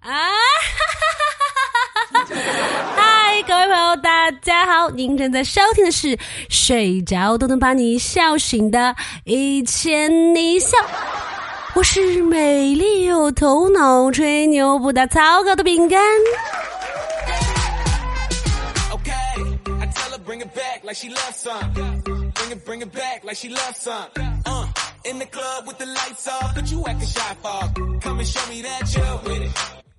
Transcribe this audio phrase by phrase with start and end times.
[0.00, 0.30] 啊！
[2.96, 4.88] 嗨，各位朋友，大家好！
[4.90, 6.16] 您正在收听的是
[6.48, 8.78] 睡着都能把你笑醒的
[9.24, 10.78] 《一千你笑》，
[11.74, 16.00] 我是美丽有头脑、吹牛不打草稿的饼干。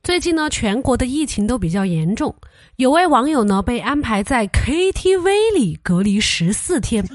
[0.03, 2.33] 最近呢，全国的疫情都比较严重，
[2.77, 7.05] 有位网友呢被安排在 KTV 里隔离十四天。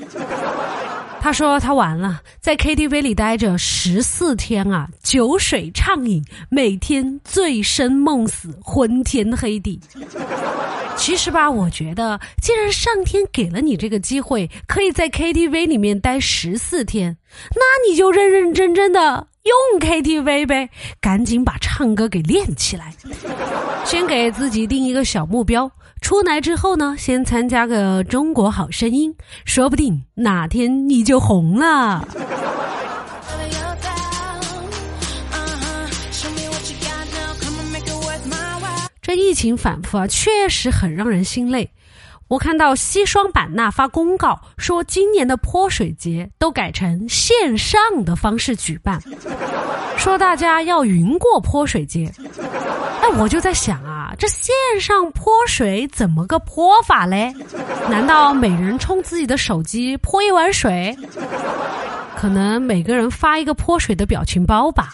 [1.20, 9.80] 他说他完了，在 KTV 里待着十四天啊，酒水畅饮，每天醉生梦死，昏天黑地。
[10.96, 17.16] 其实吧，我觉得，既然上天给了你这个机会，可以在 KTV 里面待十四天，
[17.54, 22.92] 那你就认认真真的用 KTV 呗，赶紧把唱歌给练起来。
[23.84, 32.08] 先给自己定一个小目标，出来之后呢，先参加个中国好声音，说不定哪天你就红了。
[39.16, 41.70] 疫情反复啊，确实很让人心累。
[42.28, 49.00] 我看到西双版纳发公告说，今年的泼水节都改成线上的方式举办，
[49.96, 52.12] 说大家要云过泼水节。
[53.00, 57.32] 哎，我就在想啊，这线上泼水怎么个泼法嘞？
[57.88, 60.96] 难道每人冲自己的手机泼一碗水？
[62.16, 64.92] 可能每个人发一个泼水的表情包吧。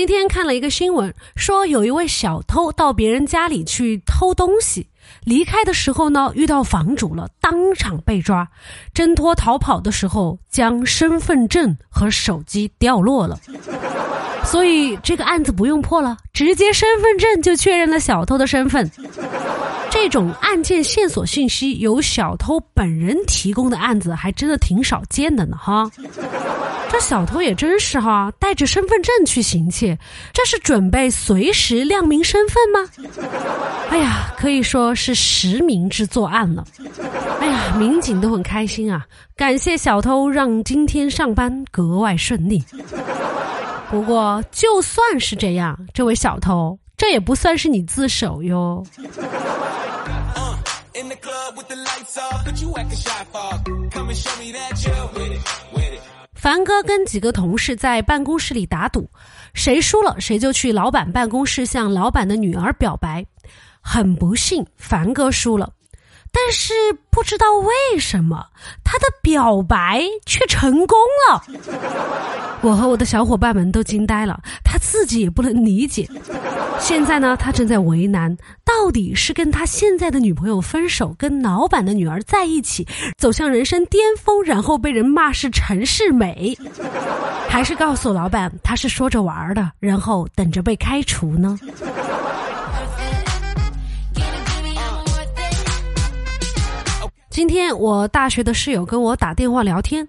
[0.00, 4.86] 今天看了一个新闻，说有一位小偷到别人家里去偷东西，
[5.24, 8.48] 离开的时候呢遇到房主了，当场被抓。
[8.94, 13.38] 挣脱逃跑的时候，将身份证和手机掉落了。
[14.42, 18.90] 所以这个案子不用破了，直接身份证就确认了小偷的身份。
[19.90, 25.90] 这种案件线索信息由小偷本人提供的案子，还真的挺少见的呢，哈。
[26.90, 29.96] 这小偷也真是哈，带着身份证去行窃，
[30.32, 32.90] 这是准备随时亮明身份吗？
[33.90, 36.64] 哎呀，可以说是实名制作案了。
[37.40, 39.06] 哎呀，民警都很开心啊，
[39.36, 42.62] 感谢小偷让今天上班格外顺利。
[43.88, 48.84] 不过就算是这样，这位小偷，这也不算是你自首哟。
[56.40, 59.10] 凡哥跟几个同事在办公室里打赌，
[59.52, 63.26] 谁输了谁就去老板办公室向老板的女儿表白。
[63.82, 65.70] 很不幸，凡哥输了，
[66.32, 66.72] 但是
[67.10, 68.46] 不知道为什么
[68.84, 70.96] 他的表白却成功
[71.28, 71.42] 了。
[72.62, 76.08] 我和我的小伙伴们都惊呆了，他自己也不能理解。
[76.78, 82.86] 现在呢，他正在为难，到底是跟他现在的女朋友分手，跟老板的女儿在一起，
[83.18, 86.56] 走向人生巅峰，然后被人骂是陈世美，
[87.48, 91.58] 还是告诉老板他是说着玩的，然后等着被开除呢？
[97.40, 100.06] 今天我大学的室友跟我打电话聊天。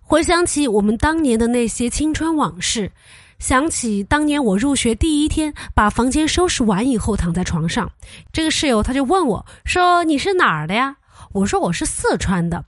[0.00, 2.90] 回想起我们当年的那些青春往事，
[3.38, 7.88] 想起当年我入学第一天，把房间收拾完以后躺在床上，
[8.32, 10.96] 这个室友他就问我说：“你是哪儿的呀？”
[11.30, 12.64] 我说：“我是四川的。”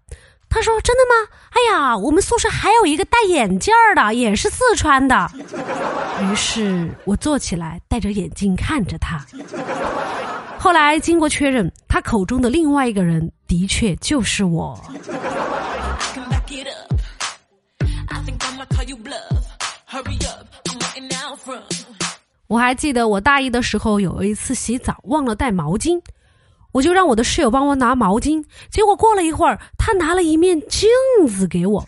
[0.48, 5.28] 他说：“真的吗？”哎呀，我们宿舍还有一个戴眼镜的，也是四川的。
[6.22, 9.26] 于是我坐起来，戴着眼镜看着他。
[10.64, 14.82] 后来经过确认，他口中的另外一个人的确就是我。
[22.46, 26.00] 我还记得我大一的时候有一次洗澡忘了带毛巾，
[26.72, 28.42] 我就让我的室友帮我拿毛巾。
[28.70, 30.88] 结果过了一会儿，他拿了一面镜
[31.28, 31.84] 子给我。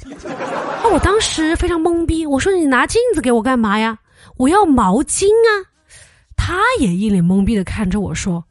[0.83, 4.01] 那我当时非常懵逼，我说：“你拿镜子给我干嘛呀？”
[4.37, 5.73] 我要毛巾啊！
[6.37, 8.45] 他也一脸懵逼的看着我说：“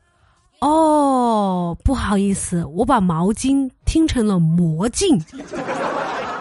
[0.60, 5.24] 哦，不好意思，我把毛巾听成了魔镜。”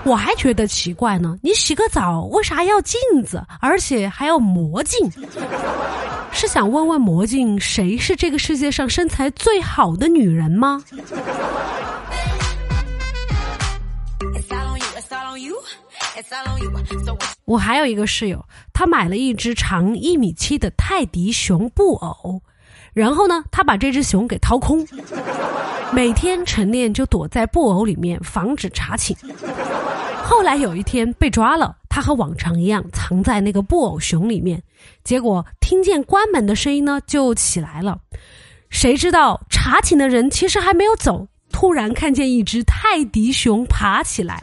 [0.04, 5.10] 我还觉得奇怪呢，你洗个澡为啥要镜子，而且还要魔镜？
[6.30, 10.84] 是想问问魔镜谁是这个世界上身材最好的女人吗？
[17.46, 18.44] 我还有一个室友，
[18.74, 22.42] 他买了一只长一米七的泰迪熊布偶，
[22.94, 24.86] 然后呢，他把这只熊给掏空，
[25.92, 29.14] 每天晨练就躲在布偶里面，防止查寝。
[30.22, 34.62] 后来有一天被抓了，他和往常一样藏在那个布偶熊里面，
[35.02, 37.98] 结果听见关门的声音呢，就起来了。
[38.70, 44.42] 谁知道查寝的人其实还没有走，突然看见一只泰迪熊爬起来，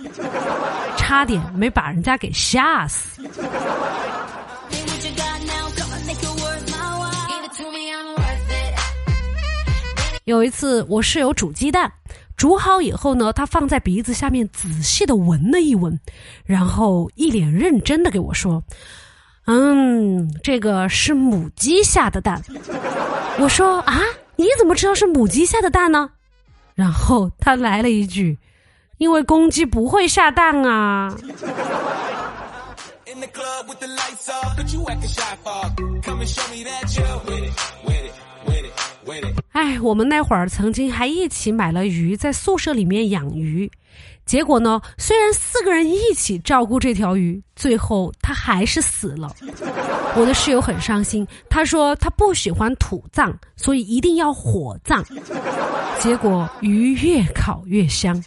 [0.97, 3.21] 差点没把人家给吓死。
[10.31, 11.92] 有一次，我室友煮鸡蛋，
[12.38, 16.00] 煮好以后呢，他放在鼻子下面仔细的闻了一闻，
[16.45, 18.63] 然后一脸认真的给我说
[19.45, 22.42] ：“嗯，这个是母鸡下的蛋。”
[23.39, 24.00] 我说：“啊，
[24.38, 26.10] 你怎么知道是母鸡下的蛋呢？”
[26.75, 28.39] 然后他来了一句
[29.00, 31.13] ：“因为公鸡不会下蛋啊。”
[39.51, 43.69] 哎，我们那会儿曾经还一起买了鱼，在宿舍里面养鱼。
[44.25, 49.36] 结果呢，虽然四个人一起照顾这条鱼，最后它还是死了。
[50.15, 55.04] 我的室友很伤心，他说他不喜欢土葬，所以一定要火葬。
[56.00, 58.24] 结果鱼越烤越香。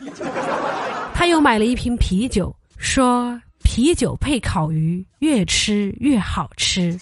[1.14, 6.98] 他又买了一瓶啤酒，说啤酒配烤鱼，越吃越好吃。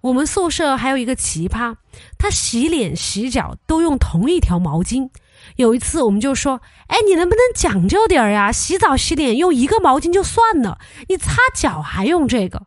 [0.00, 1.76] 我们宿舍还有一个奇葩，
[2.18, 5.10] 他洗脸洗脚都用同一条毛巾。
[5.56, 8.50] 有一次我们就说：“哎，你能不能讲究点儿呀？
[8.50, 12.62] 洗澡洗脸用一个毛巾就算了，你擦脚还用这个？”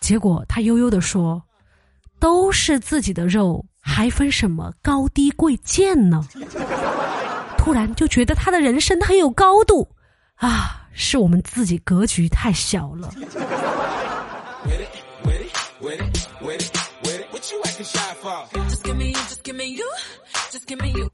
[0.00, 1.44] 结果他悠悠的说
[2.20, 6.26] ：“都是自己的肉，还分什么高低贵贱呢？”
[7.56, 9.88] 突然就觉得他的人生很有高度
[10.36, 10.82] 啊！
[10.98, 13.12] 是我们自己格局太小了。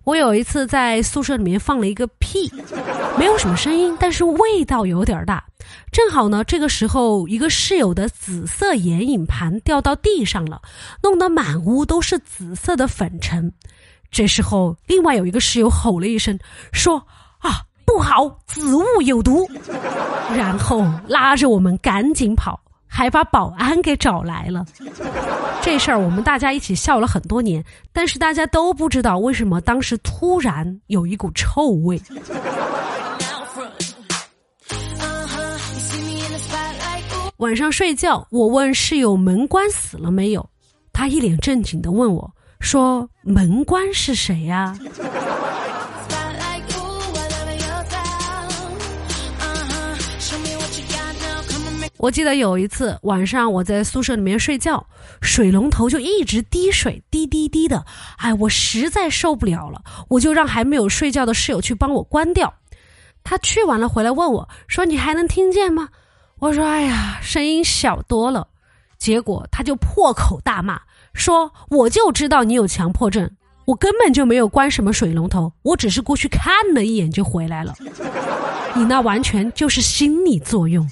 [0.04, 2.50] 我有一次在宿舍里面放了一个屁，
[3.18, 5.44] 没有什么声音，但是味道有点大。
[5.90, 10.60] 正好呢，这个时候一个室友的紫色眼影盘掉到地上了，
[11.02, 13.52] 弄得满屋都是紫色的粉尘。
[14.10, 16.38] 这时候，另外有一个室友吼了一声，
[16.72, 16.98] 说
[17.40, 19.48] ：“啊，不好，紫物有毒！”
[20.34, 22.60] 然后拉着我们赶紧跑。
[22.94, 24.66] 还把保安给找来了，
[25.62, 31.98] 这事儿我们大家一起笑了很多年，但是大家都不知道为什么当时突然有一股臭味。
[37.38, 40.46] 晚上睡觉，我问室友门关死了没有，
[40.92, 42.30] 他一脸正经的问我
[42.60, 44.78] 说：“门关是谁呀？”
[52.02, 54.84] 我记得有一次晚上，我在宿舍里面睡觉，
[55.20, 57.84] 水龙头就一直滴水，滴滴滴的。
[58.16, 62.52] 哎，我实在受不了了，我就让还没有睡觉的室友去帮我关掉。
[63.22, 65.88] 他去完了回来问我，说：“你还能听见吗？”
[66.40, 68.48] 我说：“哎呀，声音小多了。”
[68.98, 70.80] 结果他就破口大骂，
[71.14, 73.30] 说：“我就知道你有强迫症，
[73.64, 77.72] 我根本就没有关什么水龙头，我只是过去看了一眼就回来了。
[78.74, 80.84] 你那完全就是心理作用。”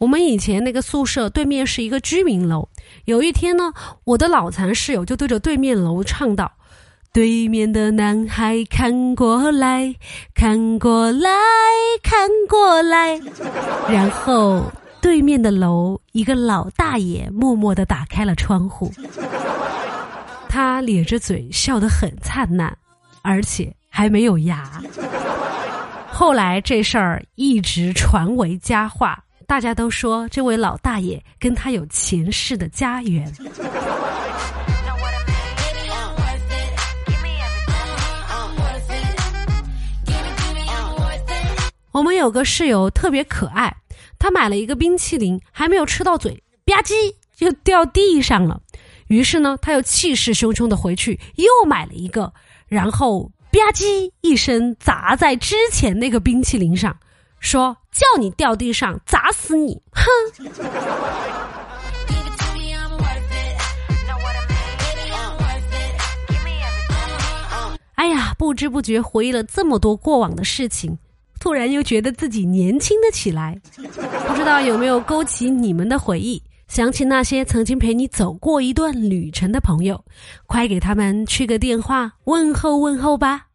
[0.00, 2.66] 我们以前那个宿舍对面是一个居民楼。
[3.04, 3.70] 有一天呢，
[4.04, 6.50] 我的脑残室友就对着对面楼唱道
[7.12, 9.94] ：“对面的男孩看过来
[10.34, 11.28] 看过来
[12.02, 13.20] 看过来。”
[13.92, 18.90] 然后对面的楼一个老大爷默默的打开了窗户，
[20.48, 22.74] 他咧着嘴笑得很灿烂，
[23.20, 24.82] 而且还没有牙。
[26.10, 29.22] 后来这事儿一直传为佳话。
[29.50, 33.28] 大家都说这位老大爷跟他有前世的家缘。
[41.90, 43.76] 我们有个室友特别可爱，
[44.20, 46.94] 他买了一个冰淇淋，还没有吃到嘴，吧唧
[47.36, 48.60] 就掉地上了。
[49.08, 52.32] 于是呢，他又气势汹汹的回去又买了一个，
[52.68, 56.96] 然后吧唧一声砸在之前那个冰淇淋上。
[57.40, 59.82] 说叫你掉地上砸死你！
[59.90, 60.04] 哼！
[67.94, 70.96] 哎呀，不知不觉回忆了这么多过往的事情，
[71.38, 73.60] 突然又觉得自己年轻了起来。
[73.74, 76.42] 不知道有没有勾起你们的回忆？
[76.68, 80.04] 想起那些曾经陪你走过一段旅程的朋友，
[80.46, 83.46] 快给他们去个电话问候问候吧！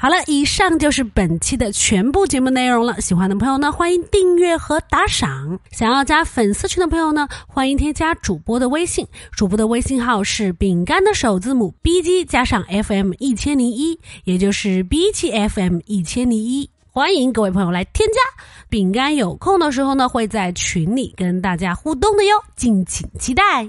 [0.00, 3.00] 好了，以上就是本期的全部节目内容了。
[3.00, 5.58] 喜欢的朋友呢，欢迎订阅和打赏。
[5.72, 9.04] 想要加粉丝群的朋友呢，欢迎添加主播的微信。
[9.32, 16.70] 主播的微信号是饼干的首字母 B G 加上 F M 一千零一，也就是 B 七 F M 一千零一。
[16.92, 18.20] 欢迎各位朋友来添加。
[18.68, 23.68] 饼干有空的时候呢，会在群里跟大家互动的哟，敬请期待。